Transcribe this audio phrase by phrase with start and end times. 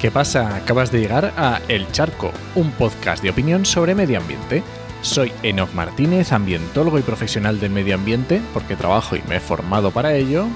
[0.00, 0.56] ¿Qué pasa?
[0.56, 4.62] Acabas de llegar a El Charco, un podcast de opinión sobre medio ambiente.
[5.02, 9.90] Soy Enoch Martínez, ambientólogo y profesional del medio ambiente, porque trabajo y me he formado
[9.90, 10.46] para ello.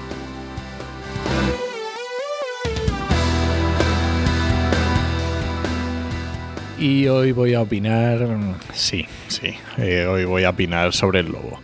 [6.79, 8.27] Y hoy voy a opinar,
[8.73, 11.59] sí, sí, eh, hoy voy a opinar sobre el lobo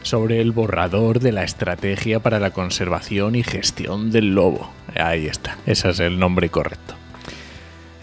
[0.00, 4.70] sobre el borrador de la estrategia para la conservación y gestión del lobo.
[4.96, 6.94] Ahí está, ese es el nombre correcto.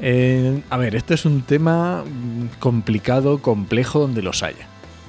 [0.01, 2.03] Eh, a ver, esto es un tema
[2.59, 4.67] complicado, complejo, donde los haya.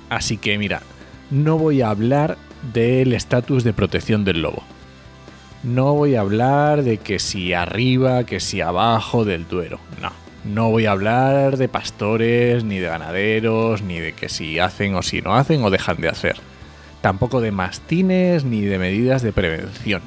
[0.09, 0.83] Así que mira,
[1.31, 2.39] no voy a hablar
[2.73, 4.63] del estatus de protección del lobo.
[5.63, 9.81] No voy a hablar de que si arriba, que si abajo del Duero.
[10.01, 10.13] No.
[10.45, 15.03] No voy a hablar de pastores, ni de ganaderos, ni de que si hacen o
[15.03, 16.37] si no hacen o dejan de hacer
[17.07, 20.03] tampoco de mastines ni de medidas de prevención,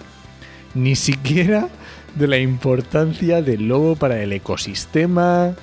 [0.75, 1.69] ni siquiera
[2.15, 5.53] de la importancia del lobo para el ecosistema,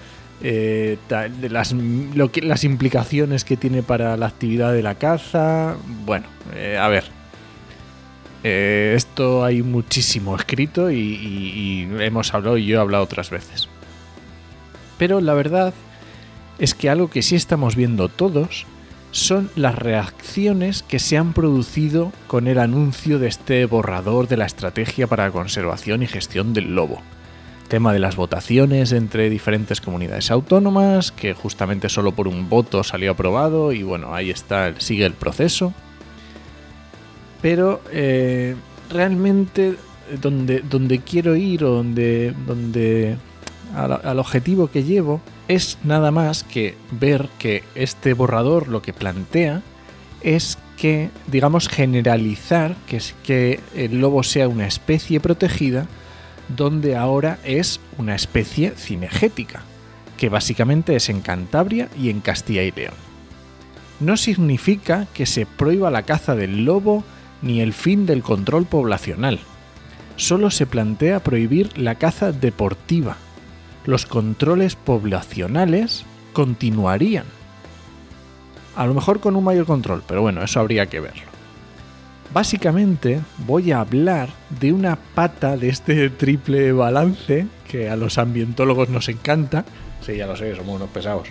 [0.43, 1.73] eh, de las,
[2.65, 5.77] implicaciones que tiene para la actividad de la caza.
[6.05, 7.05] Bueno, eh, a ver.
[8.45, 13.69] Eh, esto hay muchísimo escrito y, y hemos hablado y yo he hablado otras veces.
[14.99, 15.75] Pero la verdad
[16.59, 18.67] es que algo que sí estamos viendo todos
[19.17, 24.45] son las reacciones que se han producido con el anuncio de este borrador de la
[24.45, 27.01] estrategia para conservación y gestión del lobo.
[27.69, 33.13] Tema de las votaciones entre diferentes comunidades autónomas, que justamente solo por un voto salió
[33.13, 35.73] aprobado y bueno, ahí está, sigue el proceso.
[37.41, 38.55] Pero eh,
[38.91, 39.77] realmente
[40.21, 43.17] donde, donde quiero ir o donde, donde
[43.75, 49.63] al objetivo que llevo es nada más que ver que este borrador lo que plantea
[50.23, 55.87] es que, digamos, generalizar que, es que el lobo sea una especie protegida
[56.49, 59.63] donde ahora es una especie cinegética,
[60.17, 62.95] que básicamente es en Cantabria y en Castilla y León.
[64.01, 67.05] No significa que se prohíba la caza del lobo
[67.43, 69.41] ni el fin del control poblacional.
[70.17, 73.17] Solo se plantea prohibir la caza deportiva,
[73.87, 77.25] los controles poblacionales continuarían.
[78.77, 81.23] A lo mejor con un mayor control, pero bueno, eso habría que verlo.
[82.35, 84.29] Básicamente voy a hablar
[84.61, 89.65] de una pata de este triple balance que a los ambientólogos nos encanta.
[90.03, 91.29] Sí, ya lo sé, somos unos pesados.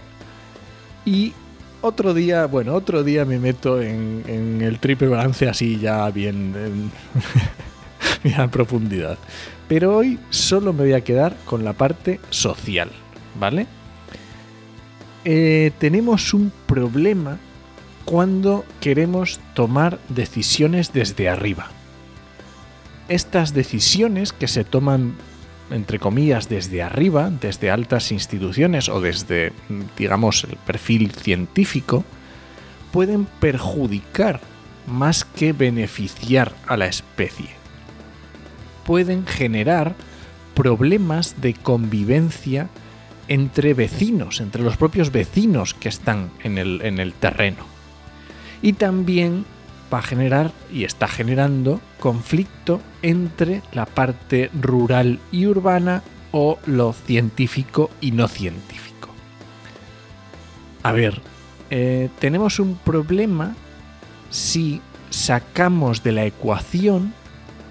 [1.06, 1.34] Y
[1.82, 6.92] otro día, bueno, otro día me meto en, el triple balance así ya bien en
[8.52, 9.18] profundidad.
[9.68, 12.90] Pero hoy solo me voy a quedar con la parte social,
[13.40, 13.68] ¿vale?
[15.24, 17.40] Eh, tenemos un problema
[18.06, 21.72] cuando queremos tomar decisiones desde arriba.
[23.08, 25.16] Estas decisiones que se toman,
[25.72, 29.52] entre comillas, desde arriba, desde altas instituciones o desde,
[29.98, 32.04] digamos, el perfil científico,
[32.92, 34.42] pueden perjudicar
[34.86, 37.65] más que beneficiar a la especie
[38.86, 39.96] pueden generar
[40.54, 42.70] problemas de convivencia
[43.28, 47.66] entre vecinos, entre los propios vecinos que están en el, en el terreno.
[48.62, 49.46] Y también
[49.94, 56.94] va a generar y está generando conflicto entre la parte rural y urbana o lo
[56.94, 59.10] científico y no científico.
[60.84, 61.22] A ver,
[61.70, 63.56] eh, tenemos un problema
[64.30, 67.14] si sacamos de la ecuación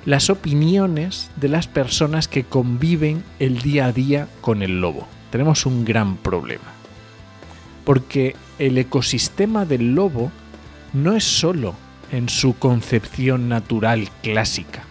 [0.04, 5.06] las opiniones de las personas que conviven el día a día con el lobo.
[5.30, 6.72] Tenemos un gran problema.
[7.84, 10.30] Porque el ecosistema del lobo
[10.92, 11.74] no es solo
[12.12, 14.84] en su concepción natural clásica.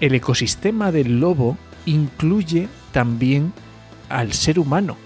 [0.00, 3.52] El ecosistema del lobo incluye también
[4.08, 4.96] al ser humano,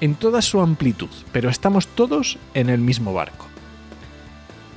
[0.00, 3.46] en toda su amplitud, pero estamos todos en el mismo barco.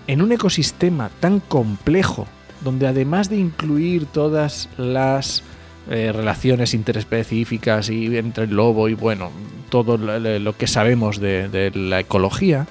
[0.08, 2.28] En un ecosistema tan complejo
[2.66, 5.44] donde además de incluir todas las
[5.88, 9.30] eh, relaciones interespecíficas y entre el lobo y bueno,
[9.70, 12.66] todo lo que sabemos de, la ecología,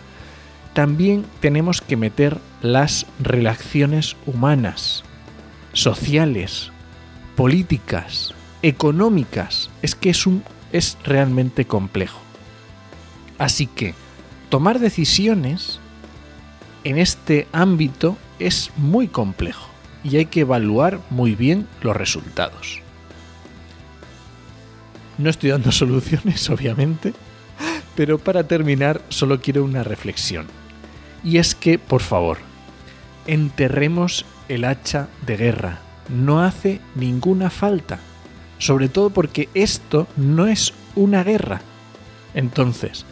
[0.73, 5.05] también tenemos que meter las relaciones humanas,
[5.73, 6.73] sociales,
[7.37, 9.71] políticas, económicas.
[9.81, 10.43] Es que es, un,
[10.73, 12.19] es realmente complejo.
[13.39, 13.95] Así que
[14.49, 15.79] tomar decisiones
[16.83, 19.74] en este ámbito es muy complejo
[20.05, 22.81] y hay que evaluar muy bien los resultados.
[25.19, 27.15] No estoy dando soluciones, obviamente,
[27.97, 30.47] pero para terminar solo quiero una reflexión.
[31.25, 32.39] Y es que, por favor,
[33.27, 35.79] enterremos el hacha de guerra.
[36.11, 37.99] No hace ninguna falta.
[38.59, 41.63] Sobre todo porque esto no es una guerra.
[42.35, 43.07] Entonces,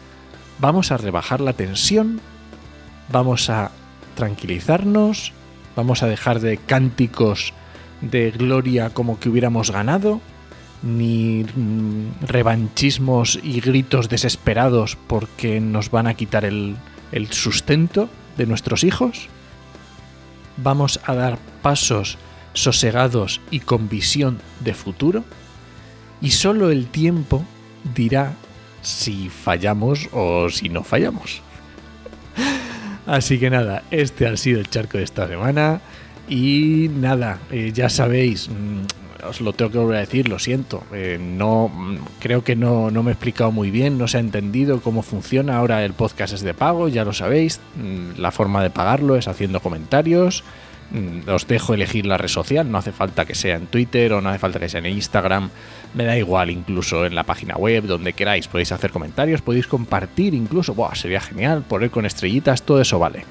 [0.59, 2.21] vamos a rebajar la tensión,
[3.11, 3.71] vamos a
[4.15, 5.33] tranquilizarnos,
[5.75, 7.53] vamos a dejar de cánticos
[8.01, 10.21] de gloria como que hubiéramos ganado,
[10.81, 16.75] ni mm, revanchismos y gritos desesperados porque nos van a quitar el,
[17.11, 19.29] el sustento de nuestros hijos.
[20.57, 22.17] Vamos a dar pasos
[22.53, 25.23] sosegados y con visión de futuro.
[26.21, 27.43] Y solo el tiempo
[27.95, 28.33] dirá
[28.81, 31.41] si fallamos o si no fallamos.
[33.05, 35.81] Así que nada, este ha sido el charco de esta semana.
[36.29, 40.83] Y nada, eh, ya sabéis, mm, os lo tengo que volver a decir, lo siento.
[40.93, 44.19] eh, no, mm, creo que no, no me he explicado muy bien, no se ha
[44.21, 45.57] entendido cómo funciona.
[45.57, 47.59] Ahora el podcast es de pago, ya lo sabéis.
[47.75, 50.43] Mm, La forma de pagarlo es haciendo comentarios.
[50.93, 54.21] Mm, Os dejo elegir la red social, no hace falta que sea en Twitter o
[54.21, 55.49] no hace falta que sea en Instagram,
[55.95, 60.35] me da igual, incluso en la página web, donde queráis, podéis hacer comentarios, podéis compartir
[60.35, 63.25] incluso, Buah, sería genial, poner con estrellitas, todo eso vale.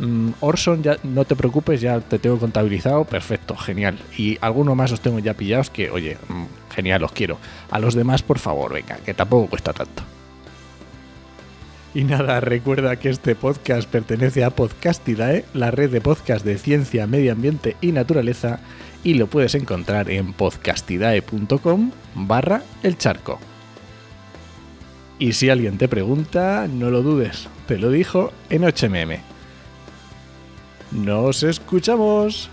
[0.00, 3.98] Mm, Orson, ya no te preocupes, ya te tengo contabilizado, perfecto, genial.
[4.18, 7.38] Y alguno más os tengo ya pillados que, oye, mm, genial, os quiero.
[7.70, 10.02] A los demás, por favor, venga, que tampoco cuesta tanto.
[11.96, 17.06] Y nada, recuerda que este podcast pertenece a Podcastidae, la red de podcast de ciencia,
[17.06, 18.60] medio ambiente y naturaleza,
[19.02, 23.40] y lo puedes encontrar en podcastidae.com barra el charco.
[25.18, 29.18] Y si alguien te pregunta, no lo dudes, te lo dijo en HMM.
[30.90, 32.50] ¡Nos escuchamos!